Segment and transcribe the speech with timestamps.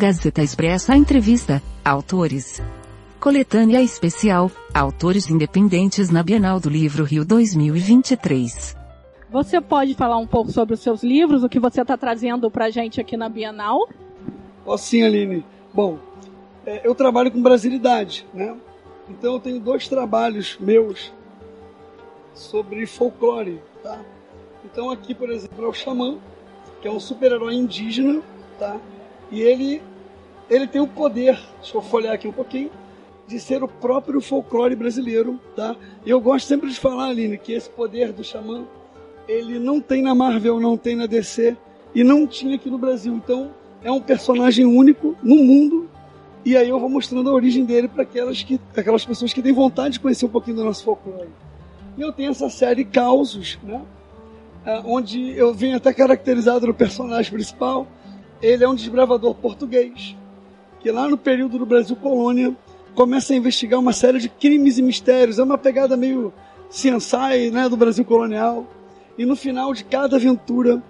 [0.00, 2.62] Gazeta Expressa Entrevista, Autores.
[3.20, 8.74] Coletânea Especial, Autores Independentes na Bienal do Livro Rio 2023.
[9.30, 12.64] Você pode falar um pouco sobre os seus livros, o que você está trazendo para
[12.64, 13.90] a gente aqui na Bienal?
[14.64, 15.44] Posso sim, Aline.
[15.74, 15.98] Bom,
[16.64, 18.56] é, eu trabalho com brasilidade, né?
[19.06, 21.12] Então eu tenho dois trabalhos meus
[22.32, 24.00] sobre folclore, tá?
[24.64, 26.16] Então aqui, por exemplo, é o Xamã,
[26.80, 28.22] que é um super-herói indígena,
[28.58, 28.80] tá?
[29.30, 29.80] E ele,
[30.50, 32.70] ele tem o poder, deixa eu folhear aqui um pouquinho,
[33.26, 35.76] de ser o próprio folclore brasileiro, tá?
[36.04, 38.66] Eu gosto sempre de falar, Aline, que esse poder do Xamã,
[39.28, 41.56] ele não tem na Marvel, não tem na DC,
[41.94, 43.14] e não tinha aqui no Brasil.
[43.14, 43.52] Então,
[43.84, 45.88] é um personagem único no mundo,
[46.44, 49.52] e aí eu vou mostrando a origem dele para aquelas, que, aquelas pessoas que têm
[49.52, 51.28] vontade de conhecer um pouquinho do nosso folclore.
[51.96, 53.82] E eu tenho essa série Causos, né?
[54.64, 57.86] É, onde eu venho até caracterizado no personagem principal.
[58.42, 60.16] Ele é um desbravador português,
[60.80, 62.56] que lá no período do Brasil colônia
[62.94, 65.38] começa a investigar uma série de crimes e mistérios.
[65.38, 66.32] É uma pegada meio
[66.68, 68.66] CSI né, do Brasil colonial.
[69.16, 70.82] E no final de cada aventura,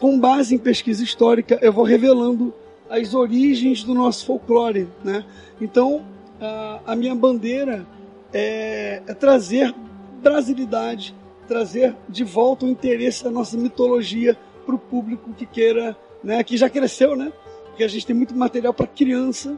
[0.00, 2.54] com base em pesquisa histórica, eu vou revelando
[2.88, 4.88] as origens do nosso folclore.
[5.04, 5.24] Né?
[5.60, 6.04] Então,
[6.40, 7.86] a, a minha bandeira
[8.32, 9.74] é, é trazer
[10.22, 11.14] brasilidade,
[11.46, 16.56] trazer de volta o interesse da nossa mitologia para o público que queira, né, que
[16.56, 17.32] já cresceu, né?
[17.78, 19.56] Porque a gente tem muito material para criança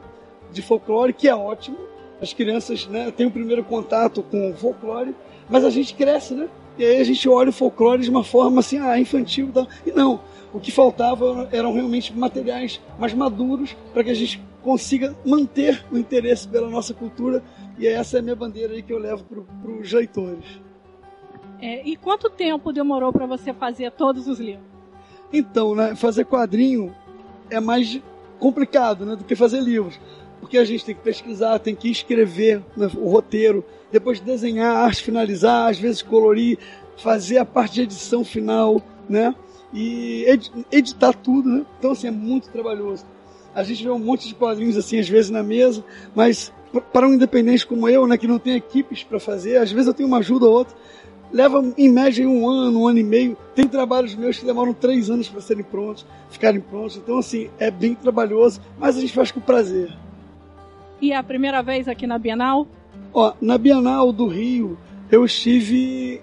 [0.51, 1.79] de folclore, que é ótimo.
[2.21, 5.15] As crianças né, têm o primeiro contato com o folclore,
[5.49, 6.47] mas a gente cresce, né?
[6.77, 9.67] E aí a gente olha o folclore de uma forma assim, ah, infantil e tal.
[9.87, 10.21] E não,
[10.53, 15.97] o que faltava eram realmente materiais mais maduros para que a gente consiga manter o
[15.97, 17.43] interesse pela nossa cultura.
[17.79, 20.45] E essa é a minha bandeira aí que eu levo para os leitores.
[21.59, 24.67] É, e quanto tempo demorou para você fazer todos os livros?
[25.33, 26.95] Então, né, fazer quadrinho
[27.49, 27.99] é mais
[28.41, 29.97] complicado né, do que fazer livros.
[30.41, 35.03] Porque a gente tem que pesquisar, tem que escrever né, o roteiro, depois desenhar, arte
[35.03, 36.57] finalizar, às vezes colorir,
[36.97, 39.35] fazer a parte de edição final, né?
[39.73, 41.65] E ed editar tudo, né?
[41.77, 43.05] Então, assim, é muito trabalhoso.
[43.53, 45.83] A gente vê um monte de quadrinhos, assim, às vezes na mesa,
[46.15, 46.51] mas
[46.91, 49.93] para um independente como eu, né, que não tem equipes para fazer, às vezes eu
[49.93, 50.75] tenho uma ajuda ou outra,
[51.31, 53.37] leva em média um ano, um ano e meio.
[53.55, 56.97] Tem trabalhos meus que demoram três anos para serem prontos, ficarem prontos.
[56.97, 59.91] Então, assim, é bem trabalhoso, mas a gente faz com prazer.
[61.01, 62.67] E é a primeira vez aqui na Bienal?
[63.13, 64.77] Ó, na Bienal do Rio,
[65.11, 66.21] eu estive,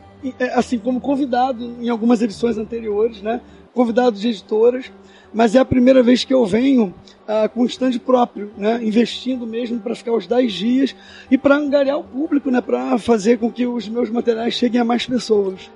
[0.55, 3.41] assim, como convidado em algumas edições anteriores, né?
[3.73, 4.91] Convidado de editoras
[5.33, 6.95] mas é a primeira vez que eu venho
[7.27, 8.81] ah, com um stand próprio, né?
[8.83, 10.97] investindo mesmo para ficar os 10 dias
[11.31, 12.61] e para angariar o público, né?
[12.61, 15.71] para fazer com que os meus materiais cheguem a mais pessoas.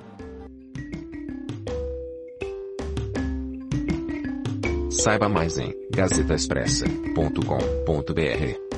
[4.91, 8.72] Saiba mais em gazetaexpressa.com.br.